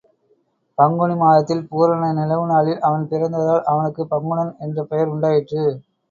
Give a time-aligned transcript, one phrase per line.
[0.77, 5.63] பங்குனி மாதத்தில் பூரண நிலவு நாளில் அவன் பிறந்ததால் அவனுக்குப் பங்குனன் என்ற பெயர் உண்டாயிற்று.